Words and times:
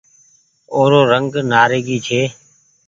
او 0.75 0.81
رو 0.91 1.01
رنگ 1.11 1.31
نآريگي 1.51 1.97
ڇي۔ 2.05 2.21